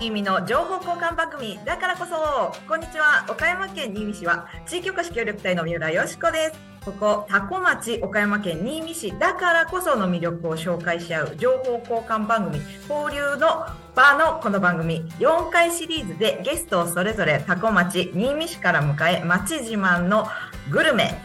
[0.00, 2.58] 意味の情報交換番組だからこそ。
[2.66, 3.26] こんにちは。
[3.28, 6.58] 岡山県新見市は地域おこし協力隊の三浦よしこです。
[6.86, 15.04] ここタコ町岡山県新見市だからこその魅力を紹介し合う情報交換番組交流の場のこの番組。
[15.18, 20.26] 4回シリーズでゲストをそれぞれタコ町新見市から迎え町自慢の
[20.70, 21.20] グルメ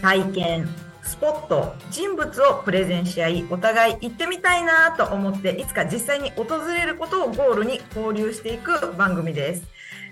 [0.00, 0.83] 体験
[1.24, 9.62] ポット人物をプレゼンし合いお互い行ってみたいなと思っていつか実際に訪れることをゴールに交流していく番組です。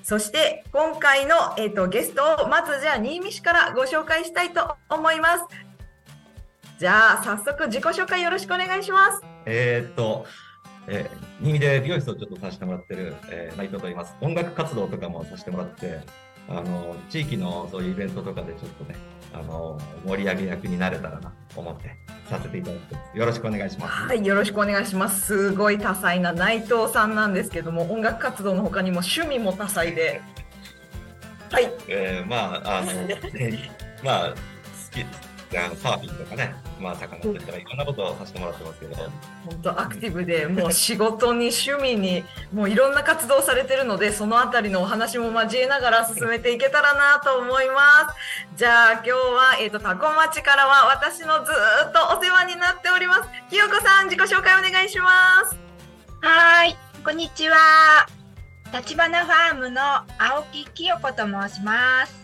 [0.03, 5.45] そして今回の、えー、とゲストをまずじゃあ新見市からご紹介したいと思います。
[6.79, 9.21] じゃあ早速自己紹介よろしくお願いします。
[9.45, 10.25] えっと、
[10.89, 14.17] えー、新見で美容室をちょっとさせてもらってる、えー、内藤と言います。
[14.23, 16.01] 音楽活動とかもさせてもらって、
[16.49, 18.97] あの、地域のそういうイベントとかでちょっとね、
[19.33, 21.97] あの、盛り上げ役になれたらなと思って
[22.29, 23.19] させていただいてます。
[23.19, 23.93] よろしくお願いします。
[23.93, 30.21] はいよろしくお願いしますすごい多彩な内藤さんなんですけども音楽活動の他にも趣味も多彩で
[31.51, 33.71] はいえー、まあ、あの、ね
[34.03, 34.35] まあ、好
[34.91, 35.05] き、
[35.59, 39.11] あのサーフィンとかね、まあ、魚とかいろんなことをさせてもらってますけど、本
[39.63, 48.13] 当アクティブでもう仕事に趣味にもういろんな活動されてるのでそのあたりのお話も交えながら進めていけたらなと思いま
[48.53, 55.63] すじゃあ今日は、えー、とタコ町からは私のずーっとお世話になっております清子さん自己紹介お願いします
[56.23, 57.57] はーい、こんにちは。
[58.73, 59.83] 立花ファームの
[60.19, 62.22] 青木清子と申します。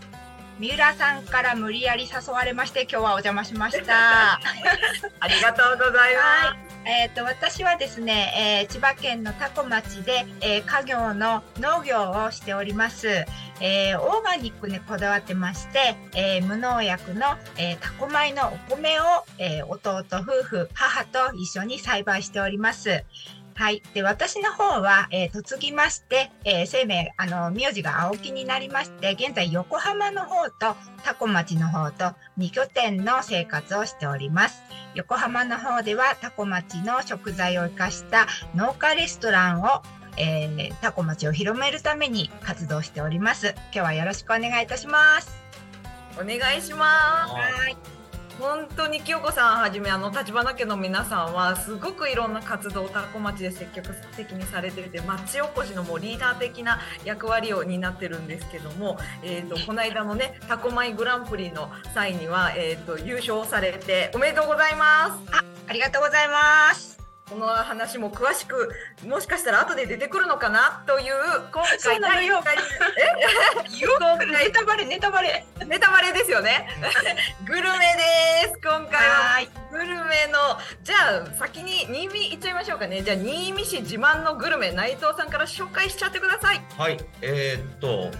[0.59, 4.41] 三浦さんから無理やり誘われまして、今日はお邪魔しました。
[5.21, 13.27] ありがとうございます、はいえっ、と、私はですね、えー千葉県の多古町で、えー家業の農業をしております。
[13.61, 19.05] えーオーガニックにこだわってまして、えー無農薬の、えー、タコ米のお米を、
[19.37, 23.05] えー弟夫婦、母と一緒に栽培しております。
[23.59, 23.83] はい。
[23.93, 34.63] で、私の方は、えー嫁ぎまして、えー生命、あの、名字が青木になりまして、現在横浜の方と多古町の方と2拠点の生活をしております。
[34.95, 39.83] 横浜の方ではタコ町の食材を生かした農家レストランを、
[40.17, 43.57] えー、タコ町を広めるために活動しております。
[43.57, 45.37] 今日はよろしくお願いいたします。
[46.15, 47.98] お願いしますはい。
[48.39, 66.98] 本当に清子さんはじめあの立花家の皆さんはすごくいろんな活動をたこ町で積極的にされてて町おこしのもうリーダー的な役割を担ってるんですけども、えー、とこの間のねタコ米グランプリの際には、えー、と優勝されておめでとうございますあありがとうございます。
[67.29, 68.71] この話も詳しく
[69.07, 71.15] もしかしたら後で出てくるのかなという
[71.53, 75.45] 今回なのよ第一回ネタバレ、ネタバレ。
[75.67, 76.67] ネタバレですよね。
[77.47, 77.79] グルメ
[78.45, 79.15] です今回は。
[79.35, 79.49] はい。
[79.71, 83.03] グルメのじゃあ先に新見行っちゃいましょうかね。
[83.03, 86.63] じゃあ新見市自慢のグルメ内藤さんから紹介しちゃってください。
[86.77, 88.11] はい、えーっと、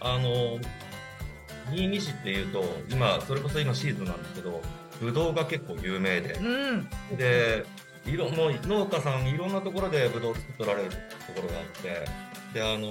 [0.00, 0.58] あの、
[1.70, 4.62] 新見市っていうと、今、それこそ今シーズンなんですけど、
[5.00, 6.34] ぶどうが結構有名で。
[6.34, 6.88] う、ん。
[7.16, 7.64] で、
[8.06, 10.96] いろもう農家さんいろんなところでぶどうを作られると
[11.34, 12.06] ころがあって、
[12.52, 12.88] で、あの、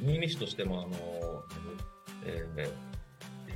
[0.00, 1.42] 新見市としても、あの、
[2.24, 2.68] えー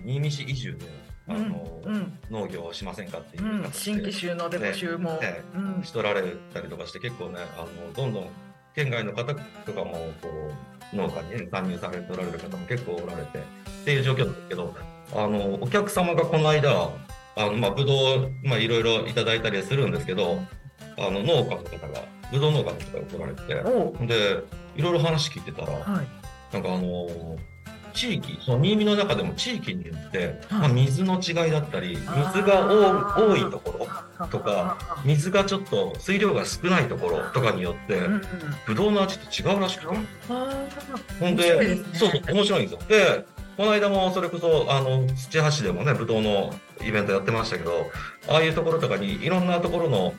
[0.05, 0.87] 新見市移住で、
[1.27, 5.83] あの、うん農業をしませんかっていううん、新規収納で募集も、ねうん。
[5.83, 6.23] しとられ
[6.53, 8.29] たりとかして結構ねあのどんどん
[8.75, 10.53] 県外の方とかもこ
[10.93, 13.43] う農家に、ね、参入されておられる方も結構おられてっ
[13.85, 14.75] ていう状況なんですけど
[15.15, 16.91] あのお客様がこの間
[17.37, 20.39] あの、まあ、ぶどう、まあ、いろいろいただいたりするんですけど
[20.99, 24.45] あの農家の方がぶどう農家の方が来られてで
[24.77, 26.07] いろいろ話聞いてたらはい。
[26.53, 27.37] なんかあの
[27.93, 30.37] 地域その新見の中でも地域によって、はい。
[30.61, 32.67] まあ、水の違いだったり水が
[33.17, 33.87] 多多いとこ
[34.21, 38.23] ろとか水がちょっと水量が少ないところとかによって、うんうん。
[38.67, 39.97] ぶどうの味って違うらしくて、
[40.31, 40.67] あ
[41.19, 41.85] ほんでね。
[41.95, 42.81] そうそう面白いんですよ。
[42.89, 43.25] で
[43.57, 47.91] この間もそれこそあの土橋でもねぶどうのイベントやってましたけど
[48.29, 50.15] ああいうところとかにいろんなところの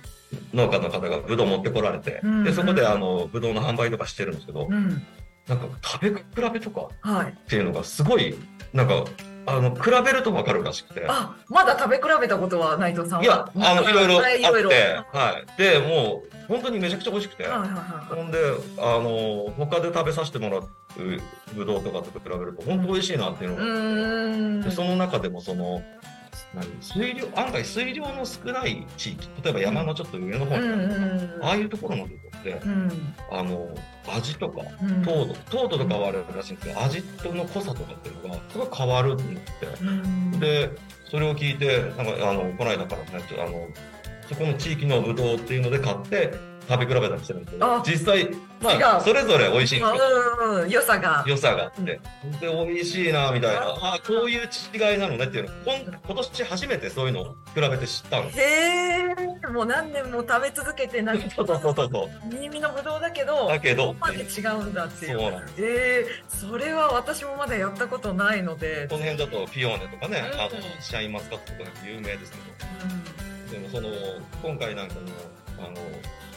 [0.54, 5.02] 農家の方がぶどう持ってこられて、うんでそこであのぶどうの販売とかしてるんですけど、ーうん
[5.48, 8.36] なんか食べ比べとかはいっていうのがすごい
[8.72, 9.04] なんか
[9.48, 11.06] あの比べると分かるらしくて。
[11.08, 13.26] あまだ食べ比べたことは内藤さんは？
[13.26, 14.38] いや、あの、いろいろあって、
[15.12, 15.58] はい。
[15.58, 17.76] で、もう、本当にめちゃくちゃ美味しくて、はいはいは
[18.16, 18.38] ほんで、
[18.78, 20.70] あの、他で食べさせてもらう
[21.56, 23.54] ぶどうとかと比べると、本当美味しいなっていうい。
[23.56, 24.62] うのが、ーん。
[24.62, 25.84] でその中でも、その、何
[26.82, 33.16] 水量案外水量の少ない地域例えば山のちょっと上の方に、うんうんああいうところの部分ってうん。
[33.32, 33.70] あの
[34.08, 35.04] 味とかうん。
[35.04, 39.84] 糖度糖度とかはあるらしいんですけど味との濃さとかっていうのがすごい変わるって言って。
[39.84, 40.40] うん。
[40.40, 40.72] で
[41.10, 43.68] それを聞いてなんかあのこの間からねあの
[44.28, 46.34] そこの地域のブドウっていうので買って
[46.70, 48.30] 食べ比べたりしてるんですけどあ実際
[48.62, 50.04] まあそれぞれ美味しいんですよ。
[50.42, 51.24] うんうん良さが。
[51.26, 52.00] 良さがあって、で
[52.42, 53.62] 美味しいなみたいな。
[53.62, 55.50] ああこういう違いなのねっていうの。
[55.66, 58.44] こん今年初めてそういうのを比べて知ったんですへ
[59.48, 59.48] え。
[59.48, 62.10] もう何年も食べ続けてなんかそうそうそうそう。
[62.30, 63.88] 新見のぶどうだけどだけど。
[63.88, 65.20] ここまで違うんだっていう。
[65.20, 65.56] そうなんです。
[65.60, 70.40] えー、それは私もまだやったことないので、この辺だとピオーネとかね、うん。
[70.42, 70.52] あの
[70.82, 72.44] シャインマスカットとか有名ですけど。
[73.54, 73.90] でもその
[74.44, 75.02] 今回なんかの
[75.66, 75.76] あの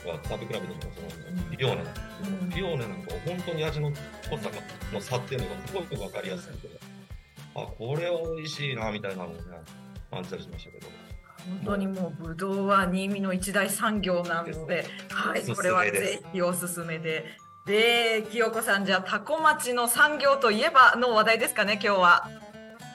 [0.08, 4.56] は食べ比べてもそのピオーネなんですけど、うんピオーネなんかは本当に味の濃さが
[4.92, 6.68] の差っていうのがすごく分かりやすくて
[7.54, 9.38] あこれは美味しいなみたいなのをね
[10.10, 10.86] 感じたりしましたけど
[11.48, 17.24] 本当にもうぶどうは新見の一大産業なので、はい、これはぜひおすすめで。
[17.66, 22.28] で、清子さん、じゃあ、多古町の産業といえばの話題ですかね、今日は。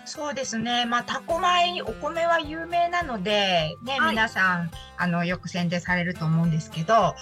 [0.07, 0.86] そうですね。
[0.86, 7.15] まあ、タコ米、お米は有名なので、ね、はい皆さん、あの、よく宣伝されると思うんですけど、は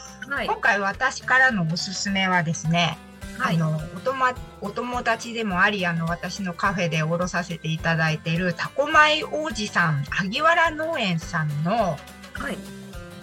[0.43, 0.45] い。
[0.45, 2.99] 今回私からのおすすめはですね、
[3.39, 11.97] はいあの、おとま、お友達でもあり、あの、私のカフェでおろさせていただいている、タコ米王子さん、萩原農園さんの
[12.33, 12.57] はい。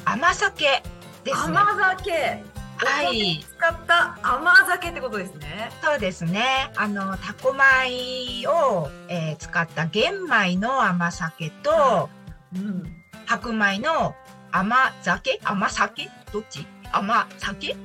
[0.05, 0.83] 甘酒
[1.23, 1.57] ですね。
[1.57, 2.52] 甘酒。
[2.85, 3.45] はい。
[3.49, 5.71] 使った甘酒ってことですね。
[5.83, 6.71] そうですね。
[6.77, 12.09] あの、タコ米を、えー使った玄米の甘酒と、
[12.55, 12.85] うん。
[13.27, 14.15] 白米の
[14.51, 15.41] 甘酒？
[15.45, 16.09] 甘酒？
[16.33, 16.67] どっち？
[16.93, 17.77] 甘酒？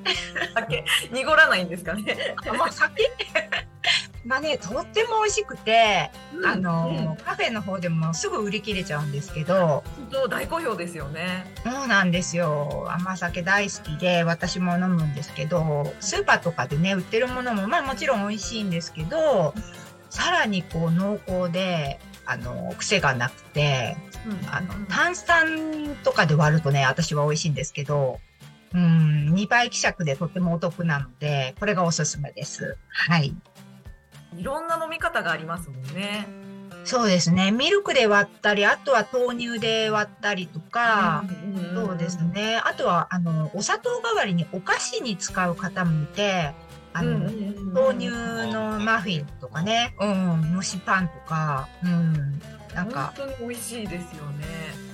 [0.54, 0.86] 酒。
[1.12, 2.36] 濁らないんですかね。
[2.46, 3.04] 甘酒？
[4.26, 6.12] まあね、とっても美味しくて、
[6.46, 11.46] あの、カフェの方でもすぐ売り切れちゃうんですけど、本当大好評ですよね。
[11.64, 12.88] そうなんですよ。
[12.90, 19.54] 甘酒大好きで、私も飲むんですけど、スーパーとかでね、売ってるものも、まあもちろん美味しいんですけど、
[20.10, 23.96] さらにこう濃厚で、あの、癖がなくて、
[24.52, 28.20] あの、炭酸とかで割るとね、私は美味しいんですけど、
[28.74, 32.78] うん、2倍希釈でとてもお得なので、これがおすすめです。
[32.90, 33.34] はい。
[34.38, 36.28] いろんな飲み方がありますもんね。
[36.84, 37.52] そうですね。
[37.52, 42.24] ミルクで割ったり、あとは豆乳で割ったりとか、んそうです。
[42.24, 42.62] ね。
[42.64, 46.54] あとは、あの、お砂糖代わりにお菓子に使う方もいて、
[46.94, 47.30] あの、
[47.74, 52.40] 豆乳のマフィンとかね、うん、蒸しパンとか、うん、
[52.74, 54.46] なんか、本当に美味しいですよね。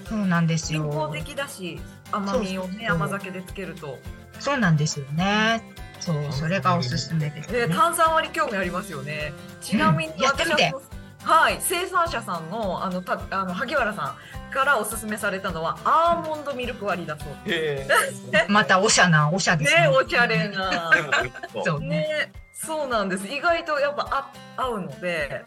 [0.10, 1.10] そうなんです健康よ。
[1.13, 1.80] 的だし、
[2.12, 4.00] 甘みをねそうそうそう甘酒でつけると。
[4.39, 5.63] そうなんですよね。
[6.03, 9.33] そう、それがおすすめです、えー炭酸割り興味ありますよね。
[9.61, 10.81] ちなみにうんやってみて私は
[11.23, 14.15] はい、生産者さんのあのたあの萩原さ
[14.50, 17.88] んからおすすめされたのはアーモンドミルク割りだそうへ
[18.50, 19.81] またおしゃな、おしゃですね。
[19.83, 19.88] ね。
[19.88, 20.91] ね、おしゃれな。
[21.63, 21.88] そうね。
[21.88, 23.25] ね、そうなんです。
[23.27, 25.44] 意外とやっぱあ合うので、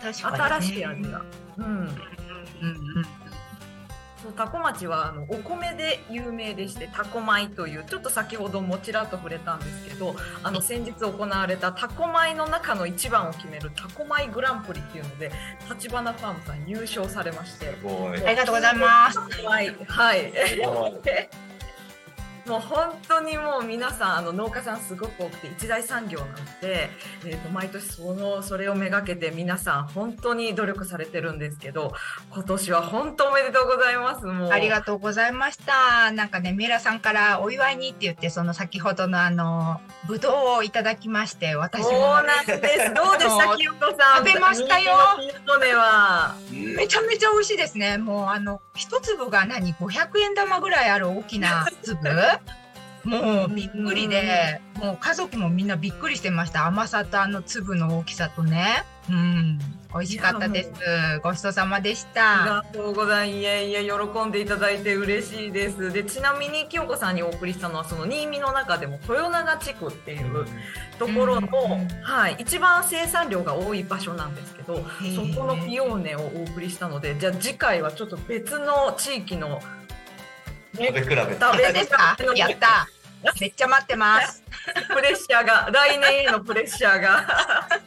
[0.00, 0.44] 確かに、ね。
[0.44, 1.22] 新しい味が。
[1.58, 1.64] うん。
[1.66, 1.84] うんう
[3.00, 3.27] ん。
[4.28, 15.30] そう多古町はあのお米で有名でして多古米というちょっと先ほどもちらっと触れたんですけどあの先日行われた多古米の中の一番を決める多古米グランプリっていうので
[15.70, 17.68] 立花ファームさん優勝されまして。
[17.68, 19.18] ありがとうございます。
[19.18, 19.74] はい。
[19.86, 21.47] はい
[22.48, 26.90] もう本当にもう皆さんあの農家さんすごく多くて一大産業なので、
[27.24, 31.92] えー、と毎年そのそれをめがけて皆さん本当に努力されてるんですけど
[32.30, 36.10] 今年は本当おめでとうございますもうありがとうございました。
[36.12, 42.94] なんかね、三浦さんからお祝いにって言って、その先ほどのあの、ぶどうをいただきまして、私そうもなんです。
[42.94, 44.26] どうでした、 清子さん。
[44.26, 44.92] 食べましたよ。
[46.52, 47.98] めちゃめちゃ美味しいですね。
[47.98, 52.00] もうあの、一粒が何 ?500 円玉ぐらいある大きな粒？
[53.08, 56.66] もうびっくりで、もう家族もみんなびっくりしてました。
[56.66, 58.84] 甘さとあの粒の大きさとね。
[59.08, 59.58] うん。
[59.90, 60.70] 美味しかったです。
[61.22, 62.54] ごちそうさまでしありた。
[62.56, 63.38] がとうございます。
[63.38, 65.90] いえいえ、喜んでいただいて嬉しいです。
[65.90, 70.44] で、ちなみに清子さんにお送りしたのは、その新見の中でも豊永地区っていう
[70.98, 79.62] ところの、うんはい、一番生産量が多い場所なんですけど、そーこのピオーネをお送りしたので、じゃあ次回はちょっと別の地域の、
[80.74, 82.16] ね食べ比べて食べですか？
[82.36, 82.86] やった。
[83.40, 84.42] めっちゃ待ってます。
[84.88, 87.68] プレッシャーが、来年へのプレッシャーが。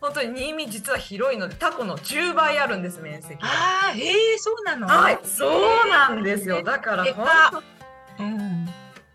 [0.00, 3.48] 本当に新見実は広いので、タコの10倍あるんです、面積が。
[3.48, 4.86] ああ、ええそうなの？
[4.86, 5.48] はい、そ
[5.84, 6.62] うなんですよ。
[6.62, 7.62] だからで本か
[8.20, 8.47] うん。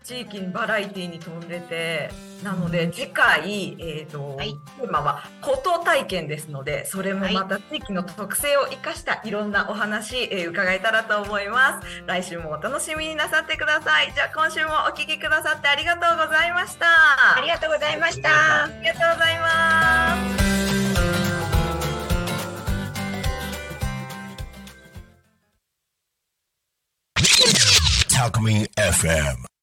[0.04, 2.10] 地域にバラエティに飛んでて
[2.42, 16.86] なので次回、えーとはいテーマはこと体験ですのでそれもまた地域の特性を生かしたいろんなお話、えー伺えたらと思います来週もお楽しみになさってくださいじゃあ今週もお聞きくださってありがとうございました
[17.36, 18.64] ありがとうございました。
[18.64, 20.54] ありがとうございます。
[28.14, 29.53] Talk Me FM.